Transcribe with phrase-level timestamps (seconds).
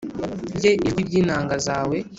[0.61, 1.97] ye ijwi ry inanga zawe